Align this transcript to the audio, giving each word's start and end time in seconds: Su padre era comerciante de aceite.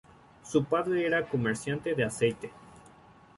Su 0.41 0.63
padre 0.65 1.05
era 1.05 1.27
comerciante 1.29 1.93
de 1.93 2.03
aceite. 2.03 2.51